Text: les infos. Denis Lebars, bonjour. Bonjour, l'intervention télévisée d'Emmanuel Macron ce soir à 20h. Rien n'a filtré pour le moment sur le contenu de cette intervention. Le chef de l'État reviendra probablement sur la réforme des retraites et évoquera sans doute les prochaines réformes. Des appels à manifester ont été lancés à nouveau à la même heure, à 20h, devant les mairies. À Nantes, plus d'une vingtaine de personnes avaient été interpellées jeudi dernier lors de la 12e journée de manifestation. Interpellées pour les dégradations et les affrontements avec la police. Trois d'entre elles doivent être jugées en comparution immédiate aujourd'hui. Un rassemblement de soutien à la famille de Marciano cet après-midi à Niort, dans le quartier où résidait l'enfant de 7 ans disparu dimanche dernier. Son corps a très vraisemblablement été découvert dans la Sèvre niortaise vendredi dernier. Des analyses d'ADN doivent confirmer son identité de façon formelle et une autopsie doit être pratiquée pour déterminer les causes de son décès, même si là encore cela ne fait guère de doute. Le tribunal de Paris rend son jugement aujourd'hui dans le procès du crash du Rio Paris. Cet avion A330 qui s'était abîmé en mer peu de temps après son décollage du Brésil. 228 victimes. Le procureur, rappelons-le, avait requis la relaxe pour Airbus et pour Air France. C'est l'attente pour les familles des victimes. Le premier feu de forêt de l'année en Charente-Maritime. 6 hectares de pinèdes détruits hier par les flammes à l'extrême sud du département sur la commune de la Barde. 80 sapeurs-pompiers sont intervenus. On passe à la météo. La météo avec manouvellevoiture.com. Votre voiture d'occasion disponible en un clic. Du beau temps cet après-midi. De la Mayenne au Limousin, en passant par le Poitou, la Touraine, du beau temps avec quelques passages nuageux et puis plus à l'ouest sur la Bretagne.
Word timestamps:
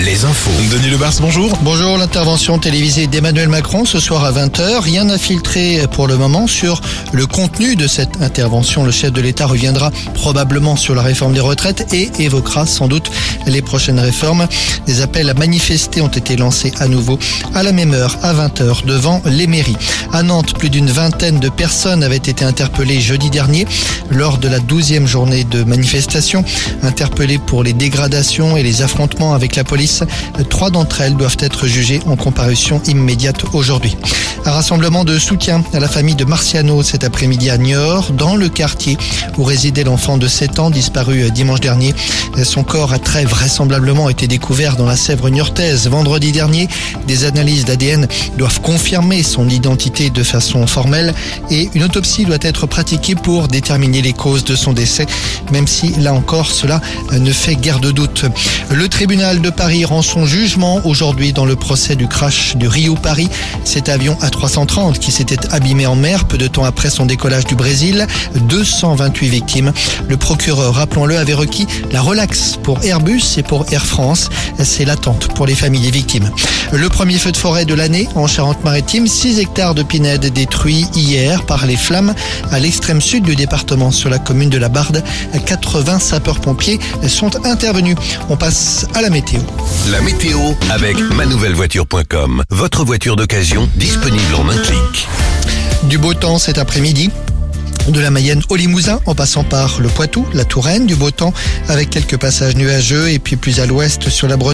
les 0.00 0.24
infos. 0.24 0.50
Denis 0.72 0.90
Lebars, 0.90 1.12
bonjour. 1.20 1.56
Bonjour, 1.62 1.96
l'intervention 1.96 2.58
télévisée 2.58 3.06
d'Emmanuel 3.06 3.48
Macron 3.48 3.84
ce 3.84 4.00
soir 4.00 4.24
à 4.24 4.32
20h. 4.32 4.80
Rien 4.80 5.04
n'a 5.04 5.18
filtré 5.18 5.82
pour 5.92 6.08
le 6.08 6.16
moment 6.16 6.48
sur 6.48 6.80
le 7.12 7.26
contenu 7.26 7.76
de 7.76 7.86
cette 7.86 8.20
intervention. 8.22 8.82
Le 8.82 8.90
chef 8.90 9.12
de 9.12 9.20
l'État 9.20 9.46
reviendra 9.46 9.92
probablement 10.14 10.74
sur 10.74 10.96
la 10.96 11.02
réforme 11.02 11.32
des 11.32 11.40
retraites 11.40 11.94
et 11.94 12.10
évoquera 12.18 12.66
sans 12.66 12.88
doute 12.88 13.08
les 13.46 13.62
prochaines 13.62 14.00
réformes. 14.00 14.48
Des 14.86 15.00
appels 15.00 15.30
à 15.30 15.34
manifester 15.34 16.00
ont 16.00 16.08
été 16.08 16.36
lancés 16.36 16.72
à 16.80 16.88
nouveau 16.88 17.16
à 17.54 17.62
la 17.62 17.70
même 17.70 17.94
heure, 17.94 18.16
à 18.24 18.34
20h, 18.34 18.84
devant 18.84 19.22
les 19.26 19.46
mairies. 19.46 19.76
À 20.12 20.24
Nantes, 20.24 20.58
plus 20.58 20.70
d'une 20.70 20.90
vingtaine 20.90 21.38
de 21.38 21.48
personnes 21.48 22.02
avaient 22.02 22.16
été 22.16 22.44
interpellées 22.44 23.00
jeudi 23.00 23.30
dernier 23.30 23.64
lors 24.10 24.38
de 24.38 24.48
la 24.48 24.58
12e 24.58 25.06
journée 25.06 25.44
de 25.44 25.62
manifestation. 25.62 26.44
Interpellées 26.82 27.38
pour 27.38 27.62
les 27.62 27.74
dégradations 27.74 28.56
et 28.56 28.64
les 28.64 28.82
affrontements 28.82 29.19
avec 29.20 29.56
la 29.56 29.64
police. 29.64 30.02
Trois 30.48 30.70
d'entre 30.70 31.02
elles 31.02 31.16
doivent 31.16 31.36
être 31.40 31.66
jugées 31.66 32.00
en 32.06 32.16
comparution 32.16 32.80
immédiate 32.86 33.44
aujourd'hui. 33.52 33.96
Un 34.46 34.52
rassemblement 34.52 35.04
de 35.04 35.18
soutien 35.18 35.62
à 35.74 35.80
la 35.80 35.88
famille 35.88 36.14
de 36.14 36.24
Marciano 36.24 36.82
cet 36.82 37.04
après-midi 37.04 37.50
à 37.50 37.58
Niort, 37.58 38.12
dans 38.12 38.36
le 38.36 38.48
quartier 38.48 38.96
où 39.36 39.44
résidait 39.44 39.84
l'enfant 39.84 40.16
de 40.16 40.26
7 40.26 40.58
ans 40.58 40.70
disparu 40.70 41.30
dimanche 41.30 41.60
dernier. 41.60 41.94
Son 42.42 42.64
corps 42.64 42.92
a 42.92 42.98
très 42.98 43.24
vraisemblablement 43.24 44.08
été 44.08 44.26
découvert 44.26 44.76
dans 44.76 44.86
la 44.86 44.96
Sèvre 44.96 45.28
niortaise 45.28 45.88
vendredi 45.88 46.32
dernier. 46.32 46.68
Des 47.06 47.24
analyses 47.24 47.66
d'ADN 47.66 48.08
doivent 48.38 48.60
confirmer 48.60 49.22
son 49.22 49.48
identité 49.48 50.08
de 50.08 50.22
façon 50.22 50.66
formelle 50.66 51.14
et 51.50 51.68
une 51.74 51.84
autopsie 51.84 52.24
doit 52.24 52.38
être 52.40 52.66
pratiquée 52.66 53.14
pour 53.14 53.48
déterminer 53.48 54.00
les 54.00 54.14
causes 54.14 54.44
de 54.44 54.54
son 54.54 54.72
décès, 54.72 55.06
même 55.52 55.66
si 55.66 55.90
là 55.96 56.14
encore 56.14 56.50
cela 56.50 56.80
ne 57.12 57.32
fait 57.32 57.56
guère 57.56 57.80
de 57.80 57.90
doute. 57.90 58.24
Le 58.70 58.88
tribunal 59.10 59.40
de 59.40 59.50
Paris 59.50 59.84
rend 59.84 60.02
son 60.02 60.24
jugement 60.24 60.80
aujourd'hui 60.84 61.32
dans 61.32 61.44
le 61.44 61.56
procès 61.56 61.96
du 61.96 62.06
crash 62.06 62.54
du 62.54 62.68
Rio 62.68 62.94
Paris. 62.94 63.28
Cet 63.64 63.88
avion 63.88 64.16
A330 64.22 65.00
qui 65.00 65.10
s'était 65.10 65.52
abîmé 65.52 65.84
en 65.88 65.96
mer 65.96 66.26
peu 66.26 66.38
de 66.38 66.46
temps 66.46 66.62
après 66.62 66.90
son 66.90 67.06
décollage 67.06 67.44
du 67.44 67.56
Brésil. 67.56 68.06
228 68.36 69.28
victimes. 69.28 69.72
Le 70.06 70.16
procureur, 70.16 70.74
rappelons-le, 70.74 71.18
avait 71.18 71.34
requis 71.34 71.66
la 71.90 72.00
relaxe 72.02 72.56
pour 72.62 72.84
Airbus 72.84 73.22
et 73.36 73.42
pour 73.42 73.66
Air 73.72 73.84
France. 73.84 74.30
C'est 74.58 74.84
l'attente 74.84 75.28
pour 75.34 75.46
les 75.46 75.54
familles 75.54 75.82
des 75.82 75.90
victimes. 75.90 76.30
Le 76.72 76.88
premier 76.88 77.18
feu 77.18 77.32
de 77.32 77.36
forêt 77.36 77.64
de 77.64 77.74
l'année 77.74 78.08
en 78.14 78.26
Charente-Maritime. 78.26 79.06
6 79.06 79.38
hectares 79.38 79.74
de 79.74 79.82
pinèdes 79.82 80.26
détruits 80.32 80.86
hier 80.94 81.44
par 81.44 81.66
les 81.66 81.76
flammes 81.76 82.14
à 82.52 82.58
l'extrême 82.58 83.00
sud 83.00 83.24
du 83.24 83.36
département 83.36 83.90
sur 83.90 84.10
la 84.10 84.18
commune 84.18 84.50
de 84.50 84.58
la 84.58 84.68
Barde. 84.68 85.02
80 85.46 85.98
sapeurs-pompiers 85.98 86.78
sont 87.08 87.44
intervenus. 87.46 87.96
On 88.28 88.36
passe 88.36 88.86
à 88.94 89.02
la 89.02 89.10
météo. 89.10 89.40
La 89.90 90.00
météo 90.00 90.38
avec 90.70 90.98
manouvellevoiture.com. 90.98 92.44
Votre 92.50 92.84
voiture 92.84 93.16
d'occasion 93.16 93.68
disponible 93.76 94.34
en 94.36 94.48
un 94.48 94.56
clic. 94.58 95.08
Du 95.84 95.98
beau 95.98 96.14
temps 96.14 96.38
cet 96.38 96.58
après-midi. 96.58 97.10
De 97.88 97.98
la 97.98 98.10
Mayenne 98.10 98.42
au 98.50 98.56
Limousin, 98.56 99.00
en 99.06 99.14
passant 99.14 99.42
par 99.42 99.80
le 99.80 99.88
Poitou, 99.88 100.24
la 100.32 100.44
Touraine, 100.44 100.86
du 100.86 100.94
beau 100.94 101.10
temps 101.10 101.32
avec 101.68 101.90
quelques 101.90 102.18
passages 102.18 102.54
nuageux 102.54 103.10
et 103.10 103.18
puis 103.18 103.36
plus 103.36 103.58
à 103.58 103.66
l'ouest 103.66 104.08
sur 104.10 104.28
la 104.28 104.36
Bretagne. 104.36 104.48